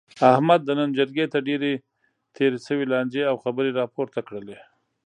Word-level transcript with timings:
احمد 0.33 0.59
د 0.63 0.69
نن 0.79 0.89
جرګې 0.97 1.25
ته 1.33 1.39
ډېرې 1.47 1.73
تېرې 2.35 2.57
شوې 2.67 2.85
لانجې 2.93 3.21
او 3.29 3.35
خبرې 3.43 3.71
را 3.77 3.85
پورته 3.95 4.19
کړلې. 4.27 4.57